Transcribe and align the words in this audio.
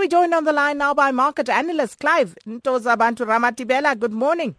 We're 0.00 0.06
joined 0.06 0.32
on 0.32 0.44
the 0.44 0.54
line 0.54 0.78
now 0.78 0.94
by 0.94 1.10
market 1.10 1.50
analyst 1.50 1.98
Clive 1.98 2.34
Ntozabantu 2.48 3.26
Ramatibela. 3.26 3.98
Good 3.98 4.14
morning. 4.14 4.56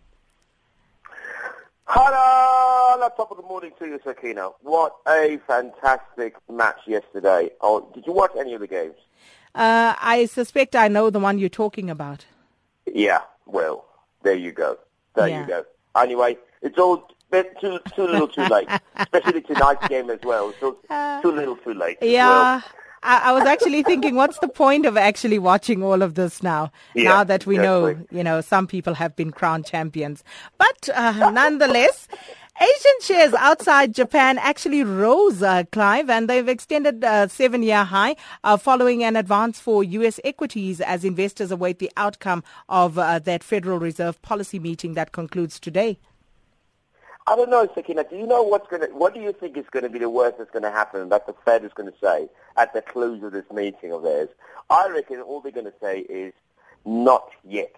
Hello, 1.88 3.10
top 3.18 3.32
of 3.32 3.38
the 3.38 3.44
morning 3.44 3.72
to 3.80 3.88
you, 3.88 4.00
Sakina. 4.04 4.52
What 4.62 4.98
a 5.08 5.40
fantastic 5.48 6.36
match 6.48 6.82
yesterday. 6.86 7.50
Oh, 7.60 7.90
did 7.92 8.06
you 8.06 8.14
watch 8.14 8.34
any 8.40 8.54
of 8.54 8.60
the 8.60 8.68
games? 8.68 8.94
Uh, 9.56 9.96
I 10.00 10.28
suspect 10.28 10.76
I 10.76 10.88
know 10.88 11.10
the 11.10 11.20
one 11.20 11.40
you're 11.40 11.50
talking 11.50 11.90
about. 11.90 12.24
Yeah, 12.86 13.22
well, 13.48 13.86
there 14.22 14.36
you 14.36 14.52
go. 14.52 14.78
There 15.16 15.28
yeah. 15.28 15.42
you 15.42 15.48
go. 15.48 15.66
Anyway, 15.98 16.38
it's 16.62 16.78
all 16.78 17.08
bit 17.32 17.60
too 17.60 17.80
too 17.96 18.04
little 18.04 18.28
too 18.28 18.46
late, 18.46 18.70
especially 18.96 19.42
tonight's 19.42 19.88
game 19.88 20.12
as 20.12 20.20
well. 20.24 20.54
So 20.60 20.78
uh, 20.92 21.20
too 21.24 21.32
little 21.32 21.56
too 21.56 21.74
late. 21.74 21.98
Yeah. 22.00 22.28
Well. 22.28 22.64
I, 23.04 23.30
I, 23.30 23.32
was 23.32 23.44
actually 23.44 23.84
thinking, 23.84 24.16
what's 24.16 24.38
the 24.40 24.48
point 24.48 24.86
of 24.86 24.96
actually 24.96 25.40
watching 25.40 25.84
all 25.84 26.02
of 26.02 26.16
this 26.16 26.44
now? 26.44 26.72
Yeah, 26.94 27.04
now 27.06 27.24
that 27.24 27.46
we 27.46 27.56
exactly. 27.56 27.96
know, 27.96 28.06
you 28.12 28.24
know, 28.24 28.42
some 28.42 28.68
people 28.68 28.94
have 28.94 29.16
been 29.16 29.32
crowned 29.32 29.66
champions. 29.66 30.24
But 30.58 30.90
uh, 30.94 31.32
nonetheless, 31.32 32.08
Asian 32.62 33.02
shares 33.02 33.34
outside 33.34 33.96
Japan 33.96 34.38
actually 34.38 34.84
rose, 34.84 35.42
uh, 35.42 35.64
Clive, 35.72 36.12
and 36.12 36.30
they've 36.30 36.48
extended 36.48 37.04
a 37.04 37.28
seven-year 37.28 37.86
high 37.86 38.16
uh, 38.44 38.56
following 38.56 39.04
an 39.04 39.16
advance 39.16 39.60
for 39.60 39.84
U.S. 39.84 40.20
equities 40.24 40.80
as 40.80 41.04
investors 41.04 41.50
await 41.52 41.80
the 41.80 41.92
outcome 41.98 42.44
of 42.70 43.00
uh, 43.00 43.18
that 43.18 43.44
Federal 43.44 43.80
Reserve 43.80 44.22
policy 44.22 44.60
meeting 44.60 44.94
that 44.94 45.12
concludes 45.12 45.60
today. 45.60 45.98
I 47.28 47.36
don't 47.36 47.50
know, 47.50 47.68
Sakina. 47.76 48.04
Do 48.04 48.16
you 48.16 48.26
know 48.26 48.42
what's 48.42 48.68
going 48.68 48.82
to? 48.82 48.88
What 48.96 49.14
do 49.14 49.20
you 49.20 49.32
think 49.32 49.56
is 49.56 49.66
going 49.72 49.84
to 49.84 49.90
be 49.90 50.00
the 50.00 50.10
worst 50.10 50.38
that's 50.38 50.52
going 50.52 50.64
to 50.64 50.72
happen 50.72 51.10
that 51.10 51.28
the 51.28 51.36
Fed 51.46 51.64
is 51.64 51.72
going 51.74 51.92
to 51.92 51.98
say 52.00 52.30
at 52.58 52.74
the 52.74 52.82
close 52.82 53.22
of 53.24 53.32
this 53.32 53.46
meeting 53.54 53.92
of 53.92 54.04
theirs? 54.04 54.30
I 54.70 54.90
reckon 54.90 55.22
all 55.22 55.42
they're 55.42 55.52
going 55.52 55.66
to 55.66 55.74
say 55.82 56.00
is 56.00 56.34
not 56.86 57.30
yet. 57.48 57.76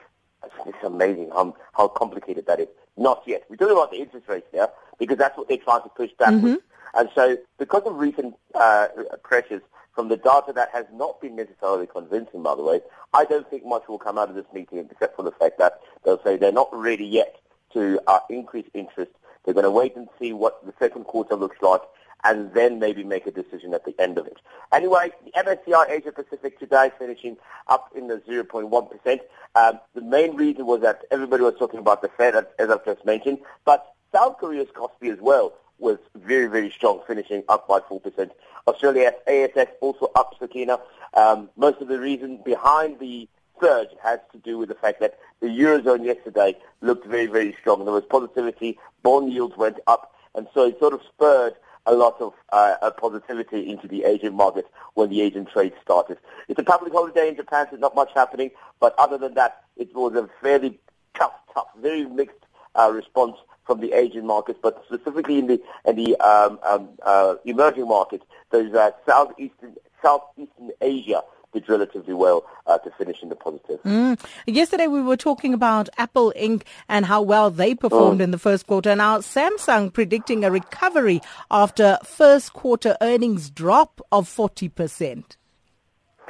It's 0.66 0.78
amazing 0.84 1.30
how 1.32 1.56
how 1.74 1.88
complicated 1.90 2.46
that 2.48 2.60
is. 2.60 2.68
Not 2.96 3.24
yet. 3.26 3.44
We're 3.50 3.58
talking 3.58 3.76
about 3.76 3.92
the 3.92 3.98
interest 3.98 4.28
rates 4.28 4.48
now 4.54 4.70
because 4.98 5.18
that's 5.18 5.38
what 5.38 5.48
they're 5.48 5.58
trying 5.58 5.84
to 5.84 5.90
push 5.90 6.12
backwards. 6.18 6.44
Mm-hmm. 6.44 7.00
And 7.00 7.10
so, 7.16 7.38
because 7.58 7.84
of 7.86 7.96
recent 7.96 8.36
uh, 8.54 8.88
pressures 9.24 9.62
from 9.96 10.10
the 10.10 10.18
data 10.18 10.54
that 10.54 10.70
has 10.74 10.86
not 10.94 11.20
been 11.22 11.36
necessarily 11.36 11.88
convincing, 11.88 12.44
by 12.44 12.56
the 12.56 12.64
way, 12.64 12.82
I 13.14 13.26
don't 13.26 13.50
think 13.50 13.66
much 13.66 13.88
will 13.88 13.98
come 13.98 14.18
out 14.18 14.30
of 14.30 14.36
this 14.36 14.46
meeting 14.54 14.80
except 14.80 15.16
for 15.16 15.24
the 15.24 15.32
fact 15.32 15.58
that 15.58 15.80
they'll 16.04 16.22
say 16.24 16.38
they're 16.38 16.52
not 16.52 16.70
ready 16.72 17.06
yet 17.06 17.40
to 17.74 18.00
uh, 18.08 18.20
increase 18.30 18.66
interest 18.74 19.12
they're 19.44 19.54
going 19.54 19.64
to 19.64 19.72
wait 19.72 19.96
and 19.96 20.08
see 20.20 20.34
what 20.34 20.66
the 20.66 20.74
second 20.80 21.06
quarter 21.06 21.36
looks 21.36 21.58
like 21.62 21.82
and 22.24 22.54
then 22.54 22.80
maybe 22.80 23.04
make 23.04 23.28
a 23.28 23.32
decision 23.32 23.74
at 23.74 23.84
the 23.86 23.94
end 24.00 24.18
of 24.18 24.26
it. 24.26 24.38
Anyway, 24.72 25.12
the 25.26 25.32
MSCI 25.32 25.90
Asia 25.90 26.12
Pacific 26.12 26.58
today 26.58 26.90
finishing 26.98 27.38
up 27.68 27.92
in 27.96 28.08
the 28.08 28.18
0.1%. 28.28 29.20
Um, 29.56 29.80
the 29.94 30.02
main 30.02 30.36
reason 30.36 30.66
was 30.66 30.82
that 30.82 31.04
everybody 31.12 31.44
was 31.44 31.56
talking 31.60 31.80
about 31.80 32.02
the 32.02 32.10
Fed, 32.10 32.36
as 32.58 32.70
I've 32.70 32.86
just 32.86 33.06
mentioned, 33.06 33.40
but 33.66 33.94
South 34.14 34.38
Korea's 34.38 34.70
Kospi 34.70 35.12
as 35.12 35.20
well 35.20 35.54
was 35.80 35.98
very, 36.16 36.48
very 36.48 36.72
strong, 36.72 37.02
finishing 37.06 37.44
up 37.50 37.68
by 37.68 37.80
4%. 37.80 38.30
Australia 38.68 39.12
ASX 39.28 39.68
also 39.82 40.12
up, 40.16 40.34
Sakina. 40.40 40.80
Um, 41.16 41.50
most 41.58 41.82
of 41.82 41.90
the 41.90 42.00
reason 42.00 42.40
behind 42.46 43.00
the 43.00 43.28
surge 43.62 43.90
has 44.04 44.20
to 44.32 44.38
do 44.40 44.58
with 44.58 44.70
the 44.70 44.76
fact 44.76 45.00
that 45.00 45.20
the 45.42 45.48
Eurozone 45.48 46.06
yesterday 46.06 46.58
looked 46.82 47.08
very, 47.08 47.28
very 47.28 47.56
strong. 47.60 47.86
There 47.86 47.94
was 47.94 48.04
positivity, 48.10 48.78
bond 49.04 49.32
yields 49.32 49.58
went 49.58 49.80
up, 49.88 50.14
and 50.36 50.48
so 50.54 50.66
it 50.66 50.80
sort 50.80 50.94
of 50.94 51.02
spurred 51.14 51.54
a 51.86 51.94
lot 51.94 52.20
of 52.22 52.34
uh, 52.52 52.92
positivity 52.92 53.70
into 53.70 53.88
the 53.88 54.06
Asian 54.06 54.34
market 54.34 54.66
when 54.94 55.10
the 55.10 55.22
Asian 55.22 55.46
trade 55.46 55.74
started. 55.82 56.18
It's 56.48 56.60
a 56.60 56.64
public 56.64 56.94
holiday 56.94 57.28
in 57.28 57.36
Japan, 57.36 57.68
so 57.70 57.78
not 57.78 57.96
much 57.96 58.10
happening, 58.16 58.52
but 58.80 58.96
other 58.98 59.18
than 59.18 59.34
that, 59.34 59.64
it 59.76 59.94
was 59.94 60.14
a 60.16 60.30
fairly 60.42 60.80
tough, 61.14 61.34
tough, 61.54 61.68
very 61.82 62.06
mixed 62.06 62.38
uh, 62.76 62.92
response 62.94 63.38
from 63.66 63.80
the 63.80 63.94
Asian 63.94 64.26
markets, 64.26 64.60
but 64.62 64.84
specifically 64.86 65.40
in 65.40 65.48
the 65.48 65.62
in 65.86 65.96
the 65.96 66.16
um, 66.20 66.60
um, 66.64 66.90
uh, 67.04 67.36
emerging 67.46 67.88
markets, 67.88 68.26
those 68.52 68.74
uh, 68.74 68.92
southeastern 69.06 69.76
southeastern 70.04 70.72
Asia 70.82 71.22
did 71.54 71.68
relatively 71.70 72.14
well 72.14 72.46
uh, 72.68 72.78
to 72.80 72.92
finish 72.92 73.18
in 73.22 73.30
the 73.30 73.36
positive. 73.36 73.82
Mm. 73.84 74.20
Yesterday 74.46 74.88
we 74.88 75.02
were 75.02 75.18
talking 75.18 75.54
about 75.54 75.90
Apple 75.98 76.34
Inc. 76.36 76.64
and 76.90 77.06
how 77.06 77.22
well 77.22 77.50
they 77.50 77.76
performed 77.76 78.20
mm. 78.20 78.24
in 78.24 78.32
the 78.32 78.38
first 78.40 78.68
quarter. 78.68 78.96
Now 78.96 79.20
Samsung 79.20 79.94
predicting 79.94 80.44
a 80.44 80.52
recovery 80.52 81.22
after 81.50 81.98
first 82.04 82.54
quarter 82.54 82.98
earnings 83.02 83.50
drop 83.50 84.02
of 84.12 84.28
40%. 84.28 85.24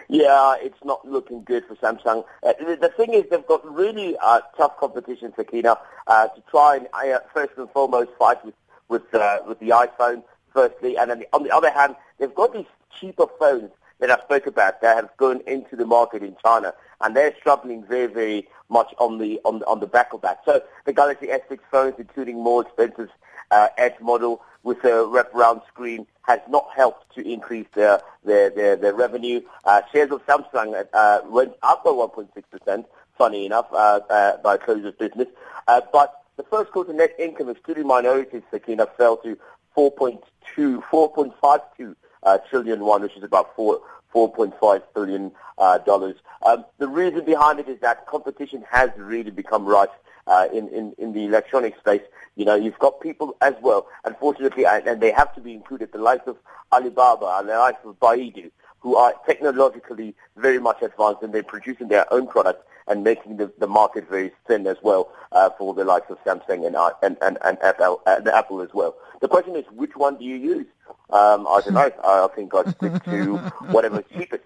Yeah, 0.10 0.56
it's 0.60 0.84
not 0.84 1.08
looking 1.08 1.44
good 1.44 1.66
for 1.66 1.76
Samsung. 1.76 2.26
Uh, 2.44 2.54
the, 2.60 2.76
the, 2.76 2.90
thing 2.90 3.14
is, 3.14 3.24
they've 3.32 3.46
got 3.48 3.66
really 3.74 4.16
uh, 4.22 4.42
tough 4.58 4.78
competition, 4.78 5.34
Sakina, 5.36 5.78
uh, 6.08 6.28
to 6.28 6.42
try 6.52 6.78
and 6.78 6.88
uh, 6.94 7.20
first 7.34 7.54
and 7.58 7.70
foremost 7.72 8.12
fight 8.20 8.44
with 8.46 8.54
with 8.90 9.14
uh, 9.16 9.40
with 9.48 9.60
the 9.60 9.70
iPhone. 9.70 10.24
Firstly, 10.54 10.98
and 10.98 11.10
then 11.10 11.20
the, 11.20 11.28
on 11.34 11.44
the 11.44 11.50
other 11.50 11.72
hand, 11.72 11.96
they've 12.20 12.36
got 12.36 12.54
these 12.54 12.68
cheaper 13.00 13.26
phones 13.40 13.72
that 14.00 14.12
I 14.12 14.22
spoke 14.24 14.48
about 14.48 14.82
that 14.82 14.96
have 14.96 15.10
gone 15.18 15.42
into 15.48 15.76
the 15.76 15.86
market 15.86 16.24
in 16.24 16.36
China, 16.44 16.74
and 17.02 17.16
they're 17.16 17.36
struggling 17.40 17.86
very, 17.86 18.08
very 18.08 18.48
much 18.70 18.94
on 18.98 19.18
the 19.18 19.40
on 19.46 19.60
the, 19.60 19.66
on 19.66 19.80
the 19.80 19.88
back 19.88 20.14
of 20.14 20.22
that. 20.22 20.42
So 20.46 20.62
the 20.86 20.94
Galaxy 20.94 21.28
S6 21.28 21.60
phones, 21.72 21.96
including 21.98 22.42
more 22.42 22.64
expensive 22.64 23.10
uh, 23.52 23.68
Edge 23.78 24.00
model 24.02 24.42
with 24.64 24.84
a 24.84 25.06
wraparound 25.06 25.66
screen, 25.68 26.08
has 26.24 26.40
not 26.50 26.68
helped 26.76 27.14
to 27.16 27.22
increase 27.28 27.68
their 27.74 28.02
their 28.24 28.50
their, 28.50 28.76
their 28.76 28.94
revenue. 28.94 29.42
Uh, 29.66 29.82
shares 29.92 30.12
of 30.12 30.26
Samsung 30.26 30.86
uh, 30.94 31.22
went 31.26 31.54
up 31.62 31.84
by 31.84 31.92
1.6 31.92 32.28
percent. 32.50 32.86
Funny 33.18 33.46
enough, 33.46 33.68
uh, 33.72 34.00
uh, 34.10 34.38
by 34.38 34.58
close 34.58 34.84
of 34.84 34.98
business, 34.98 35.28
uh, 35.68 35.82
but 35.92 36.24
the 36.36 36.44
first 36.44 36.72
quarter 36.72 36.92
net 36.94 37.16
income, 37.20 37.48
excluding 37.48 37.86
minorities, 37.86 38.42
Sakina, 38.50 38.88
fell 38.98 39.18
to 39.18 39.38
4.2, 39.78 40.82
4.52 40.92 41.96
uh, 42.24 42.38
trillion 42.50 42.80
won, 42.80 43.02
which 43.02 43.16
is 43.18 43.24
about 43.24 43.56
four. 43.56 43.82
$4.5 44.14 44.84
billion. 44.94 45.32
Uh, 45.58 45.78
dollars. 45.78 46.16
Um, 46.42 46.66
the 46.80 46.88
reason 46.88 47.24
behind 47.26 47.60
it 47.60 47.70
is 47.70 47.80
that 47.82 48.08
competition 48.08 48.66
has 48.72 48.90
really 48.98 49.30
become 49.30 49.66
rife 49.66 49.90
uh, 50.26 50.48
in, 50.52 50.68
in, 50.70 50.94
in 50.98 51.14
the 51.14 51.26
electronic 51.26 51.78
space. 51.78 52.02
You 52.36 52.46
know, 52.46 52.56
you've 52.56 52.80
got 52.80 53.02
people 53.02 53.38
as 53.40 53.54
well, 53.62 53.88
unfortunately, 54.04 54.66
and, 54.66 54.88
and 54.88 55.00
they 55.00 55.12
have 55.12 55.34
to 55.36 55.42
be 55.42 55.54
included, 55.54 55.92
the 55.92 56.00
likes 56.00 56.28
of 56.28 56.38
Alibaba 56.72 57.38
and 57.40 57.50
the 57.50 57.58
likes 57.58 57.86
of 57.86 58.00
Baidu, 58.00 58.50
who 58.84 58.98
are 58.98 59.14
technologically 59.26 60.14
very 60.36 60.60
much 60.60 60.82
advanced 60.82 61.24
and 61.24 61.34
they're 61.34 61.42
producing 61.42 61.88
their 61.88 62.12
own 62.14 62.28
products 62.28 62.64
and 62.88 63.02
making 63.02 63.38
the, 63.38 63.50
the 63.60 63.68
market 63.68 64.08
very 64.10 64.30
thin 64.46 64.68
as 64.68 64.76
well 64.84 65.10
uh, 65.32 65.50
for 65.58 65.74
the 65.74 65.86
likes 65.86 66.12
of 66.12 66.22
Samsung 66.26 66.68
and, 66.68 66.76
uh, 66.76 66.92
and, 67.02 67.18
and, 67.22 67.38
and 67.46 67.58
Apple, 67.64 68.02
uh, 68.06 68.20
Apple 68.34 68.62
as 68.62 68.70
well. 68.74 68.96
The 69.22 69.30
question 69.30 69.56
is, 69.56 69.64
which 69.72 69.96
one 69.96 70.18
do 70.18 70.26
you 70.26 70.36
use? 70.36 70.68
Um, 71.10 71.48
I 71.48 71.62
don't 71.64 71.74
know. 71.74 71.92
I 72.04 72.28
think 72.36 72.54
I'd 72.54 72.76
stick 72.76 73.04
to 73.06 73.38
whatever's 73.72 74.04
cheapest. 74.14 74.44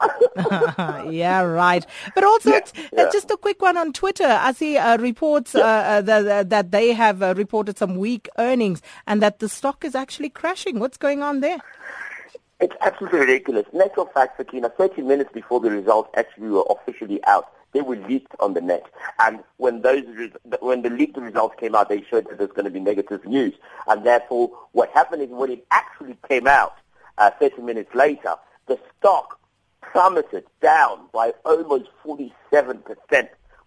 yeah, 1.10 1.42
right. 1.42 1.84
But 2.14 2.24
also, 2.24 2.50
yeah, 2.50 2.60
yeah. 2.92 3.08
just 3.12 3.30
a 3.30 3.36
quick 3.36 3.60
one 3.60 3.76
on 3.76 3.92
Twitter. 3.92 4.26
I 4.26 4.52
see 4.52 4.76
uh, 4.76 4.98
reports 4.98 5.54
yeah. 5.54 5.64
uh, 5.64 6.00
that, 6.02 6.50
that 6.50 6.70
they 6.70 6.92
have 6.92 7.22
uh, 7.22 7.34
reported 7.36 7.78
some 7.78 7.96
weak 7.96 8.28
earnings 8.38 8.80
and 9.06 9.20
that 9.22 9.40
the 9.40 9.48
stock 9.48 9.84
is 9.84 9.94
actually 9.94 10.30
crashing. 10.30 10.78
What's 10.78 10.96
going 10.96 11.22
on 11.22 11.40
there? 11.40 11.58
It's 12.60 12.74
absolutely 12.80 13.20
ridiculous. 13.20 13.66
Natural 13.72 14.06
fact, 14.06 14.36
Sakina, 14.36 14.68
30 14.68 15.02
minutes 15.02 15.30
before 15.32 15.60
the 15.60 15.70
results 15.70 16.10
actually 16.16 16.48
were 16.48 16.64
officially 16.70 17.22
out, 17.24 17.52
they 17.72 17.80
were 17.80 17.96
leaked 17.96 18.34
on 18.38 18.54
the 18.54 18.60
net. 18.60 18.84
And 19.18 19.40
when 19.56 19.82
those 19.82 20.04
when 20.60 20.82
the 20.82 20.90
leaked 20.90 21.16
results 21.16 21.56
came 21.58 21.74
out, 21.74 21.88
they 21.88 22.02
showed 22.02 22.28
that 22.28 22.38
there's 22.38 22.52
going 22.52 22.66
to 22.66 22.70
be 22.70 22.80
negative 22.80 23.24
news. 23.24 23.54
And 23.88 24.04
therefore, 24.04 24.50
what 24.72 24.90
happened 24.90 25.22
is 25.22 25.30
when 25.30 25.50
it 25.50 25.66
actually 25.70 26.16
came 26.28 26.46
out 26.46 26.74
uh, 27.18 27.30
30 27.40 27.62
minutes 27.62 27.94
later, 27.94 28.34
the 28.66 28.78
stock 28.98 29.40
plummeted 29.92 30.44
down 30.60 31.06
by 31.12 31.32
almost 31.44 31.88
47%, 32.04 32.32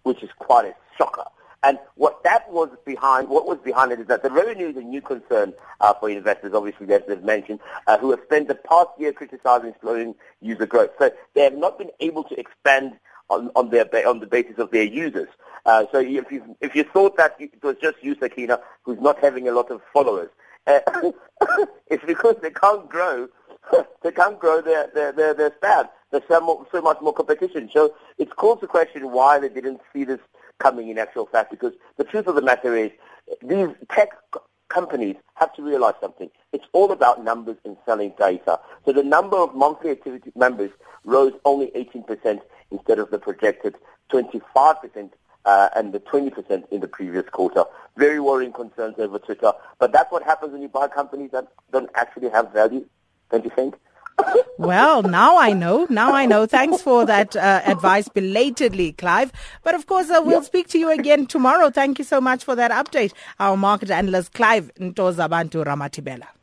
which 0.04 0.22
is 0.22 0.30
quite 0.38 0.66
a 0.66 0.74
shocker. 0.96 1.24
And 1.62 1.78
what 1.94 2.22
that 2.24 2.50
was 2.50 2.68
behind, 2.84 3.28
what 3.28 3.46
was 3.46 3.58
behind 3.58 3.92
it 3.92 4.00
is 4.00 4.06
that 4.06 4.22
the 4.22 4.30
revenue 4.30 4.68
is 4.68 4.76
a 4.76 4.82
new 4.82 5.00
concern 5.00 5.52
uh, 5.80 5.94
for 5.94 6.10
investors, 6.10 6.52
obviously, 6.54 6.92
as 6.92 7.02
they've 7.08 7.22
mentioned, 7.22 7.60
uh, 7.86 7.98
who 7.98 8.10
have 8.10 8.20
spent 8.24 8.48
the 8.48 8.54
past 8.54 8.90
year 8.98 9.12
criticizing 9.12 9.74
slowing 9.80 10.14
user 10.40 10.66
growth. 10.66 10.90
So 10.98 11.10
they 11.34 11.42
have 11.42 11.56
not 11.56 11.78
been 11.78 11.90
able 12.00 12.24
to 12.24 12.38
expand 12.38 12.98
on, 13.30 13.50
on 13.56 13.70
their 13.70 13.86
on 14.06 14.20
the 14.20 14.26
basis 14.26 14.58
of 14.58 14.70
their 14.70 14.84
users. 14.84 15.28
Uh, 15.64 15.84
so 15.90 15.98
if 15.98 16.30
you 16.30 16.56
if 16.60 16.74
you 16.76 16.84
thought 16.84 17.16
that 17.16 17.34
it 17.40 17.62
was 17.62 17.76
just 17.82 17.96
you, 18.02 18.14
Sakina, 18.20 18.60
who's 18.82 19.00
not 19.00 19.18
having 19.20 19.48
a 19.48 19.52
lot 19.52 19.70
of 19.70 19.80
followers, 19.92 20.30
uh, 20.66 20.80
it's 21.88 22.04
because 22.04 22.36
they 22.42 22.50
can't 22.50 22.88
grow. 22.88 23.28
they 24.02 24.12
can't 24.12 24.38
grow 24.38 24.60
their 24.60 24.88
their 24.94 25.12
their, 25.12 25.34
their 25.34 25.52
span. 25.56 25.86
There's 26.12 26.22
so, 26.28 26.40
more, 26.40 26.66
so 26.70 26.80
much 26.80 26.98
more 27.00 27.12
competition. 27.12 27.68
So 27.72 27.94
it's 28.16 28.32
called 28.32 28.60
to 28.60 28.68
question 28.68 29.10
why 29.10 29.40
they 29.40 29.48
didn't 29.48 29.80
see 29.92 30.04
this 30.04 30.20
coming 30.58 30.88
in 30.88 30.98
actual 30.98 31.26
fact. 31.26 31.50
Because 31.50 31.72
the 31.96 32.04
truth 32.04 32.26
of 32.26 32.34
the 32.34 32.42
matter 32.42 32.76
is, 32.76 32.90
these 33.42 33.68
tech 33.90 34.10
companies 34.68 35.16
have 35.34 35.52
to 35.54 35.62
realize 35.62 35.94
something. 36.00 36.30
It's 36.52 36.64
all 36.72 36.92
about 36.92 37.22
numbers 37.22 37.56
and 37.64 37.76
selling 37.86 38.12
data. 38.18 38.58
So 38.84 38.92
the 38.92 39.02
number 39.02 39.36
of 39.36 39.54
monthly 39.54 39.90
activity 39.90 40.32
members 40.34 40.70
rose 41.04 41.32
only 41.44 41.68
18% 41.68 42.40
instead 42.70 42.98
of 42.98 43.10
the 43.10 43.18
projected 43.18 43.76
25% 44.12 45.10
uh, 45.44 45.68
and 45.76 45.92
the 45.92 46.00
20% 46.00 46.64
in 46.70 46.80
the 46.80 46.88
previous 46.88 47.28
quarter. 47.30 47.64
Very 47.96 48.20
worrying 48.20 48.52
concerns 48.52 48.96
over 48.98 49.18
Twitter. 49.18 49.52
But 49.78 49.92
that's 49.92 50.10
what 50.10 50.24
happens 50.24 50.52
when 50.52 50.62
you 50.62 50.68
buy 50.68 50.88
companies 50.88 51.30
that 51.32 51.46
don't 51.72 51.90
actually 51.94 52.30
have 52.30 52.52
value, 52.52 52.84
don't 53.30 53.44
you 53.44 53.50
think? 53.54 53.76
Well, 54.58 55.02
now 55.02 55.38
I 55.38 55.52
know. 55.52 55.86
Now 55.90 56.12
I 56.12 56.26
know. 56.26 56.46
Thanks 56.46 56.82
for 56.82 57.04
that 57.06 57.36
uh, 57.36 57.62
advice 57.66 58.08
belatedly, 58.08 58.92
Clive. 58.92 59.32
But 59.62 59.74
of 59.74 59.86
course, 59.86 60.10
uh, 60.10 60.20
we'll 60.24 60.42
speak 60.42 60.68
to 60.68 60.78
you 60.78 60.90
again 60.90 61.26
tomorrow. 61.26 61.70
Thank 61.70 61.98
you 61.98 62.04
so 62.04 62.20
much 62.20 62.44
for 62.44 62.54
that 62.56 62.70
update. 62.70 63.12
Our 63.38 63.56
market 63.56 63.90
analyst, 63.90 64.32
Clive 64.32 64.70
Ntozabantu 64.80 65.64
Ramatibela. 65.64 66.35